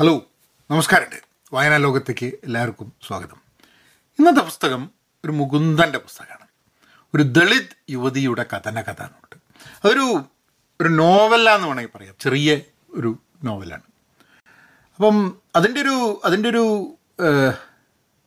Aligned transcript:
Hello 0.00 0.22
നമസ്കാരമുണ്ട്. 0.70 1.16
വായനാ 1.52 1.76
ലോകത്തേക്ക് 1.76 2.26
എല്ലാവർക്കും 2.26 2.92
സ്വാഗതം. 3.06 3.40
ഇന്നത്തെ 4.18 4.40
പുസ്തകം 4.40 4.90
ഒരു 5.24 5.32
മുകുന്ദന്റെ 5.32 5.98
പുസ്തകമാണ്. 5.98 6.46
ഒരു 7.14 7.22
ദളിത് 7.22 7.76
യുവതിയുടെ 7.90 8.42
കഥന 8.42 8.80
കഥ 8.80 9.02
എന്നുണ്ട് 9.02 9.36
അതൊരു 9.84 10.24
ഒരു 10.80 10.88
നോവലാന്ന് 10.88 11.68
വേണമെങ്കിൽ 11.68 11.96
പറയാം. 11.96 12.14
ചെറിയ 12.20 12.60
ഒരു 12.90 13.18
നോവലാണ്. 13.44 13.82
അപ്പം 14.96 15.38
അതിന്റെ 15.56 15.80
ഒരു 15.80 16.20
അതിന്റെ 16.24 16.48
ഒരു 16.48 16.94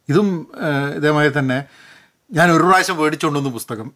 ഇതും 0.10 0.52
ഇതേമാതിരി 0.96 1.40
തന്നെ 1.40 1.66
ഞാൻ 2.32 2.52
ഒരു 2.52 2.64
പ്രാവശ്യം 2.64 2.98
മേടിച്ചുകൊണ്ടുവന്ന 2.98 3.52
പുസ്തകം. 3.52 3.92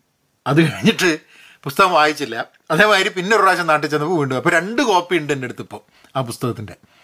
അത് 0.48 0.62
കഴിഞ്ഞിട്ട് 0.62 1.20
പുസ്തകം 1.64 1.94
വായിച്ചില്ല. 1.94 2.46
അതേമാതിരി 2.72 3.10
പിന്നെ 3.10 3.36
ഒരു 3.36 3.42
പ്രാവശ്യം 3.42 3.68
നാട്ടിൽ 3.68 3.88
ചെന്നപ്പോൾ 3.88 4.20
വീണ്ടും. 4.20 4.36
അപ്പോൾ 4.36 4.50
രണ്ട് 4.50 4.82
കോപ്പി 4.82 5.18
ഉണ്ട് 5.18 5.34
എന്റെ 5.34 5.46
അടുത്ത് 5.46 5.62
ഇപ്പോൾ 5.62 5.82
ആ 6.16 6.22
പുസ്തകത്തിന്റെ. 6.22 6.97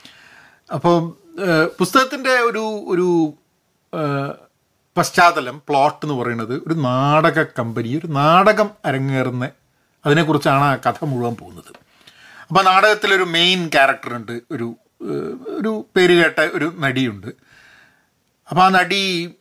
അപ്പോൾ 0.71 0.97
പുസ്തകത്തിന്റെ 1.79 2.29
ഒരു 2.29 2.63
ഒരു 2.87 3.07
പശ്ചാത്തലം 4.97 5.61
പ്ലോട്ട് 5.69 6.05
എന്ന് 6.05 6.15
പറയുന്നത് 6.21 6.53
ഒരു 6.67 6.73
നാടക 6.73 7.43
കമ്പനി 7.43 7.89
ഒരു 7.95 8.07
നാടകം 8.07 8.69
അരങ്ങേറുന്ന 8.85 9.49
അതിനെക്കുറിച്ചാണ് 10.05 10.63
ആ 10.63 10.75
കഥ 10.75 11.05
മുഴുവൻ 11.05 11.35
പോകുന്നത്. 11.35 11.71
അപ്പോൾ 12.47 12.63
നാടകത്തിലൊരു 12.63 13.23
മെയിൻ 13.23 13.67
ക്യാരക്ടറുണ്ട് 13.67 14.31
ഒരു 14.51 14.67
ഒരു 15.59 15.71
പേര് 15.95 16.11
കേട്ട 16.11 16.39
ഒരു 16.39 16.73
നടിയുണ്ട്. 16.77 17.27
അപ്പോൾ 18.49 18.63
ആ 18.63 18.69
നടി 18.69 19.35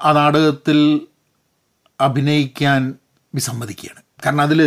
ആ 0.00 0.12
നാടകത്തിൽ 0.12 1.00
അഭിനയിക്കാൻ 2.00 2.94
വിസമ്മതിക്കുകയാണ്. 3.34 4.02
കാരണം 4.26 4.42
അതിൽ 4.42 4.60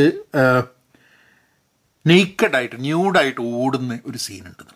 നെയ്ക്കഡായിട്ട് 2.07 2.77
ന്യൂഡായിട്ട് 2.81 3.41
ഓടുന്ന 3.41 3.99
ഒരു 4.05 4.17
എന്നുള്ളതാണ് 4.31 4.74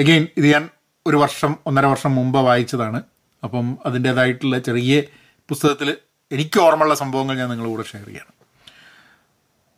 എഗെയിൻ 0.00 0.26
ഇത് 0.36 0.46
ഞാൻ 0.46 0.68
ഒരു 1.06 1.16
വർഷം 1.16 1.56
ഒന്നര 1.66 1.86
വർഷം 1.86 2.14
മുമ്പ് 2.14 2.38
വായിച്ചതാണ്. 2.38 3.02
അപ്പം 3.44 3.78
അതിന്റേതായിട്ടുള്ള 3.86 4.58
ചെറിയ 4.58 5.02
പുസ്തകത്തിൽ 5.48 5.96
എനിക്ക് 6.32 6.60
ഓർമ്മയുള്ള 6.60 6.94
സംഭവങ്ങൾ 6.94 7.36
ഞാൻ 7.36 7.48
നിങ്ങളുടെ 7.48 7.82
ഷെയർ 7.82 8.06
ചെയ്യണം. 8.06 8.34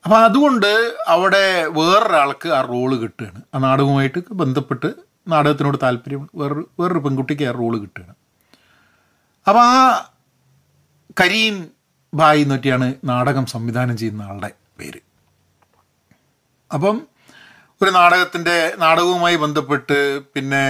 അപ്പം 0.04 0.24
അതുകൊണ്ട് 0.24 0.96
അവിടെ 1.08 1.66
വേറൊരാൾക്ക് 1.66 2.48
ആ 2.48 2.60
റോൾ 2.62 2.96
കിട്ടുകയാണ്. 2.96 3.42
ആ 3.54 3.58
നാടകവുമായിട്ട് 3.58 4.32
ബന്ധപ്പെട്ട് 4.32 4.94
നാടകത്തിനോട് 5.28 5.78
താല്പര്യം 5.82 6.30
വേറൊരു 6.34 6.70
വേറൊരു 6.80 6.98
പെൺകുട്ടിക്ക് 6.98 7.42
ആ 7.42 7.50
റോൾ 7.50 7.78
കിട്ടുകയാണ്. 7.78 8.14
അപ്പം 9.48 9.62
ആ 9.62 10.10
കരീം 11.20 11.66
ഭായ് 12.14 12.42
എന്നൊക്കെയാണ് 12.42 12.94
നാടകം 13.04 13.46
സംവിധാനം 13.46 13.96
ചെയ്യുന്ന 13.96 14.22
ആളുടെ 14.22 14.50
പേര്. 14.78 15.00
അപ്പം 16.74 17.11
ഒരു 17.82 17.90
നാടകത്തിന്റെ 17.90 18.56
നാടകവുമായി 18.78 19.36
ബന്ധപ്പെട്ട് 19.36 19.98
പിന്നെ 20.34 20.64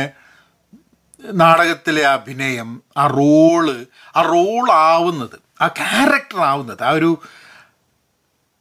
നാടകത്തിലെ 1.38 2.05
അഭിനയം 2.12 2.68
ആ 2.96 3.06
റോൾ 3.12 3.66
ആ 4.14 4.22
റോൾ 4.28 4.66
ആവുന്നത് 4.86 5.36
ആ 5.60 5.68
ക്യാരക്ടർ 5.78 6.40
ആവുന്നത് 6.42 6.83
ആ 6.83 6.92
ഒരു 6.92 7.10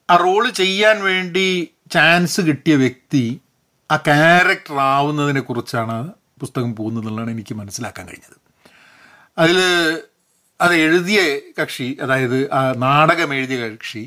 ആ 0.09 0.15
റോൾ 0.17 0.43
ചെയ്യാൻ 0.59 0.97
വേണ്ടി 1.03 1.47
ചാൻസ് 1.91 2.41
കിട്ടിയ 2.47 2.75
വ്യക്തി 2.75 3.23
ആ 3.89 3.97
ക്യാരക്ടർ 4.07 4.75
ആവുന്നതിനെ 4.89 5.41
കുറിച്ചാണ് 5.41 5.97
പുസ്തകം 6.39 6.75
പോകുന്നതെന്നുള്ളതാണ് 6.75 7.31
എനിക്ക് 7.31 7.53
മനസ്സിലാക്കാൻ 7.53 8.05
കഴിഞ്ഞത്. 8.07 8.37
അതിൽ 9.37 9.57
അത് 10.59 10.73
എഴുതിയ 10.81 11.19
കക്ഷി 11.59 11.97
അതായത് 12.01 12.37
ആ 12.51 12.61
നാടകം 12.77 13.33
എഴുതിയ 13.33 13.57
കക്ഷി 13.65 14.03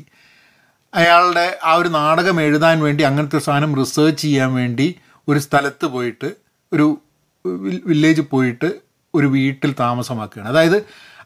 അയാളുടെ 0.95 1.59
ആ 1.63 1.73
ഒരു 1.73 1.89
നാടകം 1.89 2.41
എഴുതാൻ 2.41 2.77
വേണ്ടി 2.79 3.03
അങ്ങനത്തെ 3.03 3.39
സാധനം 3.39 3.75
റിസേർച്ച് 3.75 4.21
ചെയ്യാൻ 4.21 4.53
വേണ്ടി 4.53 4.87
ഒരു 5.29 5.39
സ്ഥലത്ത് 5.39 5.85
പോയിട്ട് 5.85 6.29
ഒരു 6.73 6.85
വില്ലേജ് 7.85 8.21
പോയിട്ട് 8.21 8.69
ഒരു 9.13 9.27
വീട്ടിൽ 9.27 9.71
താമസമാക്കുകയാണ്. 9.79 10.49
അതായത് 10.49 10.77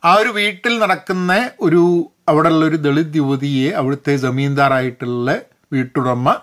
ആ 0.06 0.14
ഒരു 0.14 0.30
വീട്ടിൽ 0.30 0.80
നടക്കുന്ന 0.80 1.52
ഒരു 1.60 1.82
അവിടെയുള്ള 2.30 2.66
ഒരു 2.66 2.76
ദളിത് 2.76 3.16
യുവതിയെ 3.16 3.70
അവിടുത്തെ 3.72 4.16
ജമീന്ദാറായിട്ടുള്ള 4.16 5.42
വീട്ടുടമ 5.74 6.36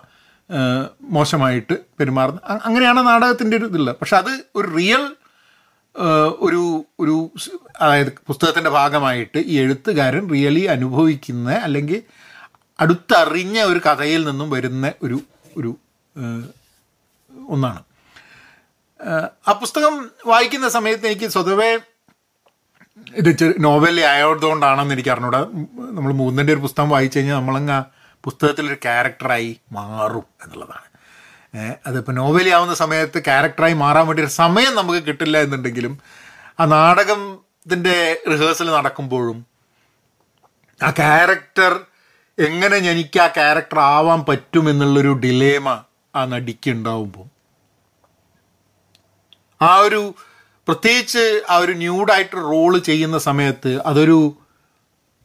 മോശമായിട്ട് 1.03 1.77
പെരുമാറുന്ന. 2.01 2.41
അങ്ങനെയാണ് 2.65 3.07
നാടകത്തിന്റെ 3.07 3.57
ഒരു 3.57 3.65
ഇതുള്ളത് 3.65 3.97
പക്ഷെ 3.97 4.17
അത് 4.17 4.33
ഒരു 4.57 4.69
റിയൽ 4.77 5.05
ഒരു 6.39 6.63
ഒരു 7.01 7.31
അതായത് 7.81 8.11
പുസ്തകത്തിന്റെ 8.27 8.71
ഭാഗമായിട്ട് 8.71 9.39
ഈ 9.39 9.55
എഴുത്തുകാരൻ 9.59 10.25
റിയലി 10.31 10.61
അനുഭവിക്കുന്ന 10.61 11.51
അല്ലെങ്കിൽ 11.63 12.03
അടുത്തറിഞ്ഞ 12.81 13.61
ഒരു 13.61 13.81
കഥയിൽ 13.87 14.25
നിന്നും 14.25 14.51
വരുന്ന 14.51 14.93
ഒരു 15.03 15.21
ഒരു 15.57 15.71
ഒന്നാണ്. 17.49 17.85
ആ 19.49 19.53
പുസ്തകം 19.53 20.11
വായിക്കുന്ന 20.27 20.69
സമയത്ത് 20.69 21.07
എനിക്ക് 21.07 21.29
സ്വതവേ 21.29 21.79
ഇത് 23.17 23.55
നോവൽ 23.59 24.01
ആയതുകൊണ്ടാണെന്ന് 24.01 24.95
എനിക്ക് 24.95 25.09
അറിഞ്ഞൂടെ. 25.09 25.39
നമ്മൾ 25.97 26.13
മൂന്നിന്റെ 26.13 26.53
ഒരു 26.53 26.61
പുസ്തകം 26.61 26.91
വായിച്ചു 26.91 27.19
കഴിഞ്ഞാൽ 27.19 27.37
നമ്മളങ്ങ് 27.37 27.73
ആ 27.73 27.85
പുസ്തകത്തിലൊരു 28.25 28.75
ക്യാരക്ടറായി 28.75 29.61
മാറും 29.73 30.25
എന്നുള്ളതാണ്. 30.43 30.89
അതിപ്പോൾ 31.87 32.13
നോവലി 32.13 32.49
ആവുന്ന 32.49 32.75
സമയത്ത് 32.75 33.25
ക്യാരക്ടറായി 33.25 33.73
മാറാൻ 33.73 34.07
വേണ്ടി 34.07 34.23
ഒരു 34.23 34.31
സമയം 34.31 34.75
നമുക്ക് 34.75 35.07
കിട്ടില്ല 35.07 35.39
എന്നുണ്ടെങ്കിലും 35.39 36.01
ആ 36.61 36.65
നാടകത്തിന്റെ 36.65 38.23
റിഹേഴ്സൽ 38.31 38.71
നടക്കുമ്പോഴും 38.71 39.47
ആ 40.83 40.91
ക്യാരക്ടർ 40.91 41.81
എങ്ങനെ 42.39 42.77
എനിക്ക് 42.91 43.21
ആ 43.21 43.27
ക്യാരക്ടർ 43.27 43.79
ആവാൻ 43.79 44.25
പറ്റുമെന്നുള്ളൊരു 44.29 45.13
ഡിലേമ 45.13 45.69
ആ 46.15 46.25
നടിക്ക് 46.25 46.71
ഉണ്ടാവുമ്പോൾ 46.71 47.27
ആ 49.61 49.77
ഒരു 49.79 50.01
പ്രത്യേകിച്ച് 50.69 51.43
ആ 51.51 51.57
ഒരു 51.57 51.73
ന്യൂഡായിട്ട് 51.73 52.37
റോൾ 52.47 52.79
ചെയ്യുന്ന 52.79 53.19
സമയത്ത് 53.19 53.83
അതൊരു 53.87 54.19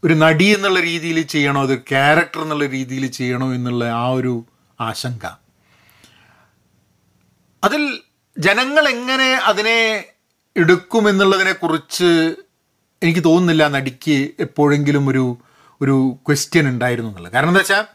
ഒരു 0.03 0.13
നടി 0.13 0.45
എന്നുള്ള 0.45 0.79
രീതിയിൽ 0.79 1.21
ചെയ്യണോ 1.27 1.61
അതൊരു 1.61 1.83
ക്യാരക്ടർ 1.89 2.41
എന്നുള്ള 2.41 2.65
രീതിയിൽ 2.67 3.11
ചെയ്യണോ 3.11 3.53
എന്നുള്ള 3.53 3.83
ആ 3.95 4.09
ഒരു 4.09 4.45
ആശങ്ക. 4.79 5.25
അതിൽ 7.63 7.81
ജനങ്ങൾ 8.37 8.89
എങ്ങനെ 8.89 9.33
അതിനെ 9.43 9.79
എടുക്കുമെന്നുള്ളതിനെ 10.55 11.51
കുറിച്ച് 11.53 12.09
എനിക്ക് 13.01 13.23
തോന്നുന്നില്ല 13.23 13.67
നടിക്ക് 13.67 14.33
എപ്പോഴെങ്കിലും 14.39 15.09
ഒരു 15.09 15.23
ഒരു 15.81 15.95
ക്വസ്റ്റ്യൻ 16.27 16.65
ഉണ്ടായിരുന്നു 16.73 17.09
എന്നുള്ളത്. 17.11 17.33
കാരണം 17.33 17.51
എന്താ 17.53 17.63
വെച്ചാൽ 17.63 17.85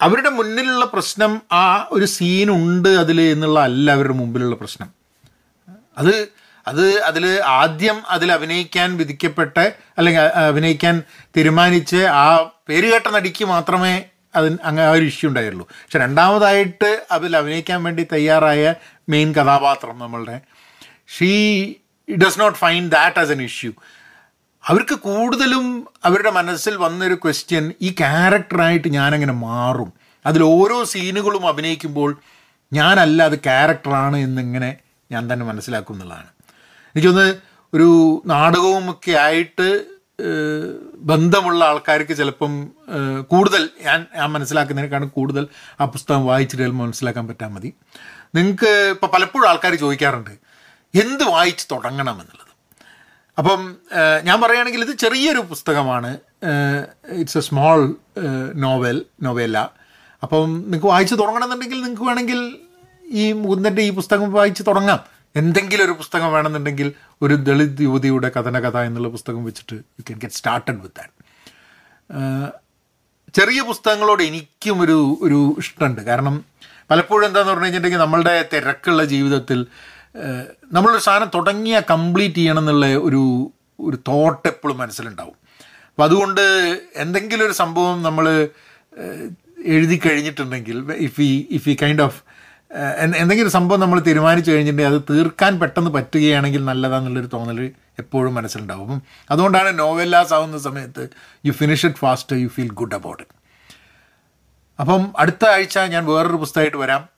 അവരുടെ 0.00 0.30
മുന്നിലുള്ള 0.38 0.84
പ്രശ്നം 0.94 1.32
ആ 1.52 1.64
ഒരു 1.92 2.06
സീനുണ്ട് 2.16 2.88
അതിൽ 3.02 3.18
എന്നുള്ള 3.20 3.60
അല്ല 3.68 3.86
അവരുടെ 3.96 4.16
മുമ്പിലുള്ള 4.20 4.56
പ്രശ്നം. 4.56 4.90
അത് 6.00 6.14
അത് 6.66 6.84
അതിൽ 7.08 7.24
ആദ്യം 7.60 7.98
അതിൽ 8.14 8.28
അഭിനയിക്കാൻ 8.32 8.88
വിധിക്കപ്പെട്ട 8.96 9.58
അല്ലെങ്കിൽ 9.98 10.22
അഭിനയിക്കാൻ 10.50 10.94
തീരുമാനിച്ച് 11.36 12.00
ആ 12.22 12.24
പേര് 12.68 12.86
കേട്ട 12.92 13.08
നടിക്ക് 13.16 13.44
മാത്രമേ 13.44 13.92
അതിന് 14.38 14.58
അങ്ങനെ 14.64 14.86
ആ 14.86 14.90
ഒരു 14.90 15.04
ഇഷ്യൂ 15.10 15.26
ഉണ്ടായുള്ളൂ. 15.28 15.64
പക്ഷെ 15.82 15.98
രണ്ടാമതായിട്ട് 15.98 16.90
അതിൽ 17.16 17.36
അഭിനയിക്കാൻ 17.36 17.78
വേണ്ടി 17.84 18.02
തയ്യാറായ 18.12 18.74
മെയിൻ 19.08 19.28
കഥാപാത്രം 19.38 19.98
നമ്മളുടെ 19.98 20.36
she 21.16 21.32
does 22.08 22.40
not 22.40 22.58
find 22.58 22.90
that 22.96 23.18
as 23.18 23.32
an 23.36 23.42
issue 23.42 23.72
അവർക്ക് 24.66 24.94
കൂടുതലും 24.94 25.86
അവരുടെ 26.04 26.30
മനസ്സിൽ 26.30 26.76
വന്നൊരു 26.76 27.14
ക്വസ്റ്റ്യൻ 27.14 27.72
ഈ 27.82 27.90
ക്യാരക്ടറായിട്ട് 27.90 28.88
ഞാനങ്ങനെ 28.88 29.32
മാറും. 29.32 29.92
അതിൽ 30.26 30.42
ഓരോ 30.42 30.84
സീനുകളും 30.84 31.48
അഭിനയിക്കുമ്പോൾ 31.48 32.18
ഞാനല്ല 32.72 33.22
അത് 33.22 33.38
ക്യാരക്ടറാണ് 33.38 34.16
എന്നിങ്ങനെ 34.16 34.76
ഞാൻ 35.12 35.32
തന്നെ 35.32 35.46
മനസ്സിലാക്കും 35.46 35.94
എന്നുള്ളതാണ്. 35.94 36.26
എനിക്കൊന്ന് 36.94 37.38
ഒരു 37.74 38.22
നാടകവുമൊക്കെ 38.26 39.10
ആയിട്ട് 39.10 39.84
ബന്ധമുള്ള 40.98 41.64
ആൾക്കാർക്ക് 41.64 42.16
ചിലപ്പം 42.16 42.68
കൂടുതൽ 43.22 43.68
ഞാൻ 43.82 44.06
ഞാൻ 44.16 44.32
മനസ്സിലാക്കുന്നതിനേക്കാളും 44.32 45.08
കൂടുതൽ 45.08 45.46
ആ 45.80 45.84
പുസ്തകം 45.84 46.26
വായിച്ചിട്ട് 46.26 46.66
മനസ്സിലാക്കാൻ 46.66 47.28
പറ്റാൻ 47.28 47.54
മതി. 47.54 47.74
നിങ്ങൾക്ക് 48.34 48.70
ഇപ്പോൾ 48.90 49.06
പലപ്പോഴും 49.06 49.48
ആൾക്കാർ 49.48 49.74
ചോദിക്കാറുണ്ട് 49.74 50.30
എന്ത് 50.94 51.24
വായിച്ച് 51.24 51.66
തുടങ്ങണം 51.70 52.20
എന്നുള്ളത്? 52.20 52.47
അപ്പം 53.38 53.76
ഞാൻ 54.22 54.40
പറയുകയാണെങ്കിൽ 54.40 54.80
ഇത് 54.80 54.96
ചെറിയൊരു 54.96 55.38
പുസ്തകമാണ്. 55.38 56.18
It's 57.12 57.38
a 57.38 57.40
small 57.40 57.96
novel 58.54 59.04
novella 59.22 59.58
അപ്പം 60.22 60.60
നിങ്ങൾക്ക് 60.60 60.86
വായിച്ച് 60.86 61.14
തുടങ്ങണമെന്നുണ്ടെങ്കിൽ 61.14 61.80
നിങ്ങൾക്ക് 61.82 62.02
വേണമെങ്കിൽ 62.02 62.58
ഈ 63.04 63.32
മുകുന്ദന്റെ 63.32 63.82
ഈ 63.82 63.90
പുസ്തകം 63.90 64.32
വായിച്ച് 64.32 64.62
തുടങ്ങാം. 64.66 65.00
എന്തെങ്കിലും 65.36 65.84
ഒരു 65.84 65.92
പുസ്തകം 65.92 66.32
വേണമെന്നുണ്ടെങ്കിൽ 66.32 66.92
ഒരു 67.22 67.34
ദളിത് 67.34 67.80
യുവതിയുടെ 67.80 68.28
കഥനകഥ 68.28 68.76
എന്നുള്ള 68.76 69.08
പുസ്തകം 69.08 69.44
വെച്ചിട്ട് 69.44 69.74
you 69.74 70.00
can 70.00 70.18
get 70.18 70.34
started 70.34 70.80
with 70.80 70.94
that 70.98 71.18
ചെറിയ 73.34 73.60
പുസ്തകങ്ങളോട് 73.60 74.22
എനിക്കും 74.22 74.80
ഒരു 74.80 75.18
ഒരു 75.22 75.54
ഇഷ്ടമുണ്ട്. 75.58 76.00
കാരണം 76.00 76.44
പലപ്പോഴും 76.90 77.26
എന്താണെന്ന് 77.26 77.52
പറഞ്ഞു 77.52 77.64
കഴിഞ്ഞിട്ടുണ്ടെങ്കിൽ 77.64 78.04
നമ്മളുടെ 78.04 78.48
തിരക്കുള്ള 78.52 79.04
ജീവിതത്തിൽ 79.04 79.66
നമ്മളൊരു 80.72 80.98
സാധനം 80.98 81.30
തുടങ്ങിയ 81.34 81.82
കംപ്ലീറ്റ് 81.90 82.34
ചെയ്യണം 82.34 82.58
എന്നുള്ള 82.58 82.86
ഒരു 82.86 83.52
ഒരു 83.80 83.96
തോട്ട് 83.96 84.48
എപ്പോഴും 84.48 84.78
മനസ്സിലുണ്ടാവും. 84.78 85.36
അപ്പം 85.90 86.04
അതുകൊണ്ട് 86.04 86.40
എന്തെങ്കിലും 86.96 87.46
ഒരു 87.46 87.52
സംഭവം 87.52 88.02
നമ്മൾ 88.02 88.48
എഴുതി 89.64 90.00
കഴിഞ്ഞിട്ടുണ്ടെങ്കിൽ 90.06 90.92
ഇഫ് 90.92 91.20
ഈ 91.20 91.48
ഇഫ് 91.50 91.68
ഈ 91.68 91.76
കൈൻഡ് 91.82 92.02
ഓഫ് 92.02 92.22
എന്തെങ്കിലും 93.16 93.50
സംഭവം 93.50 93.80
നമ്മൾ 93.80 94.00
തീരുമാനിച്ചു 94.00 94.50
കഴിഞ്ഞിട്ടുണ്ടെങ്കിൽ 94.50 94.94
അത് 94.94 95.02
തീർക്കാൻ 95.10 95.60
പെട്ടെന്ന് 95.60 95.90
പറ്റുകയാണെങ്കിൽ 95.90 96.64
നല്ലതാണെന്നുള്ളൊരു 96.64 97.30
തോന്നൽ 97.32 97.72
എപ്പോഴും 97.98 98.34
മനസ്സിലുണ്ടാവും. 98.34 99.02
അതുകൊണ്ടാണ് 99.30 99.78
നോവെല്ലാസ് 99.78 100.34
ആവുന്ന 100.34 100.58
സമയത്ത് 100.58 101.08
you 101.46 101.52
finish 101.52 101.86
it 101.86 101.96
fast 101.96 102.36
you 102.36 102.48
feel 102.48 102.70
good 102.70 102.94
about 102.94 103.22
it 103.22 103.34
അപ്പം 104.80 105.12
അടുത്ത 105.18 105.44
ആഴ്ച 105.46 105.78
ഞാൻ 105.78 106.06
വേറൊരു 106.06 106.36
പുസ്തകമായിട്ട് 106.36 106.76
വരാം. 106.76 107.08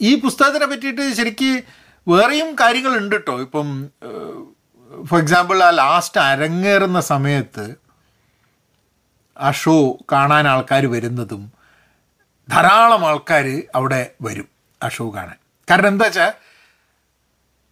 ഈ 0.00 0.10
പുസ്തകത്തിനെ 0.24 0.66
പറ്റിയിട്ട് 0.66 1.04
ശരിക്ക് 1.18 1.50
വേറെയും 2.06 2.50
കാര്യങ്ങൾ 2.60 2.92
ഉണ്ട് 3.00 3.14
കേട്ടോ 3.16 3.34
ഇപ്പം 3.46 3.68
ഫോർ 4.90 5.18
എക്സാമ്പിൾ 5.20 5.58
ആ 5.62 5.70
ലാസ്റ്റ് 5.80 6.20
അരങ്ങേറുന്ന 6.20 7.00
സമയത്ത് 7.12 7.64
ആ 9.36 9.50
ഷോ 9.62 9.74
കാണാൻ 10.12 10.46
ആൾക്കാർ 10.48 10.84
വരുന്നതും 10.94 11.42
ധാരാളം 12.48 13.02
ആൾക്കാർ 13.10 13.46
അവിടെ 13.74 14.00
വരും 14.22 14.48
ആ 14.80 14.88
ഷോ 14.88 15.04
കാണാൻ. 15.16 15.36
കാരണം 15.68 15.88
എന്താ 15.88 16.06
വെച്ചാൽ 16.06 16.30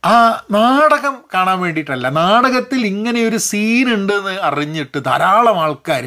ആ 0.03 0.15
നാടകം 0.51 1.15
കാണാൻ 1.35 1.59
വേണ്ടിയിട്ടല്ല 1.61 2.09
നാടകത്തിൽ 2.19 2.81
ഇങ്ങനെ 2.87 3.21
ഒരു 3.29 3.39
സീൻ 3.49 3.87
ഉണ്ടെന്ന് 3.95 4.35
അറിഞ്ഞിട്ട് 4.49 4.99
ധാരാളം 5.09 5.59
ആൾക്കാർ 5.65 6.05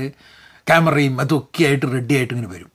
ക്യാമറയും 0.67 1.15
അതൊക്കെ 1.21 1.63
ആയിട്ട് 1.69 1.87
റെഡി 1.95 2.15
ആയിട്ട് 2.17 2.33
ഇങ്ങനെ 2.35 2.51
വരും. 2.55 2.69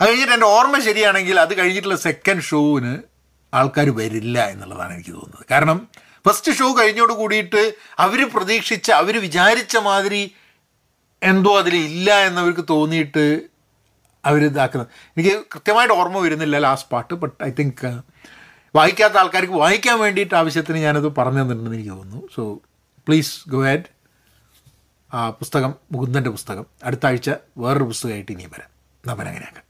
അത് 0.00 0.08
കഴിഞ്ഞിട്ട് 0.08 0.32
എന്റെ 0.32 0.46
ഓർമ്മ 0.46 0.78
ശരിയാണെങ്കിൽ 0.78 1.40
അത് 1.40 1.58
കഴിഞ്ഞിട്ടുള്ള 1.58 1.96
സെക്കൻഡ് 1.96 2.42
ഷോവിന് 2.42 2.98
ആൾക്കാർ 3.54 3.90
വരില്ല 3.90 4.48
എന്നുള്ളതാണ് 4.48 4.94
എനിക്ക് 4.94 5.10
തോന്നുന്നത്. 5.10 5.46
കാരണം 5.50 5.88
ഫസ്റ്റ് 6.28 6.52
ഷോ 6.52 6.74
കഴിഞ്ഞോട് 6.80 7.12
കൂടിയിട്ട് 7.12 7.74
അവർ 7.98 8.30
പ്രതീക്ഷിച്ച 8.30 8.90
അവർ 8.90 9.20
വിചാരിച്ച 9.20 9.76
മാതിരി 9.76 10.34
എന്തോ 11.22 11.58
അതിൽ 11.58 11.76
ഇല്ല 11.76 12.26
എന്നവർക്ക് 12.26 12.64
തോന്നിയിട്ട് 12.70 13.42
അവർ 14.24 14.44
ഇതാക്കുന്നത്. 14.44 14.88
എനിക്ക് 15.16 15.42
കൃത്യമായിട്ട് 15.52 15.94
ഓർമ്മ 15.94 16.18
വരുന്നില്ല 16.18 16.58
ലാസ്റ്റ് 16.58 16.90
പാട്ട് 16.90 17.14
ബട്ട് 17.14 17.44
ഐ 17.44 17.50
തിങ്ക് 17.50 18.00
വായിക്കാത്ത 18.74 19.14
ആൾക്കാർക്ക് 19.14 19.52
വായിക്കാൻ 19.52 19.98
വേണ്ടിയിട്ട് 19.98 20.34
ആവശ്യത്തിന് 20.34 20.78
ഞാനത് 20.78 21.16
പറഞ്ഞു 21.16 21.40
തന്നിട്ടുണ്ടെന്ന് 21.40 21.78
എനിക്ക് 21.78 21.90
തോന്നുന്നു. 21.90 22.28
സോ 22.34 22.60
പ്ലീസ് 23.06 23.48
ഗോ 23.48 23.66
ആഡ് 23.66 23.84
ആ 25.14 25.30
പുസ്തകം 25.30 25.74
മുകുന്ദന്റെ 25.92 26.30
പുസ്തകം. 26.30 26.66
അടുത്ത 26.84 27.06
ആഴ്ച 27.06 27.30
വേറൊരു 27.58 27.84
പുസ്തകമായിട്ട് 27.84 28.32
ഇനിയും 28.32 28.50
വരാം. 28.50 28.68
നമ്മൾ 29.06 29.26
അങ്ങനെയാക്കാം. 29.26 29.69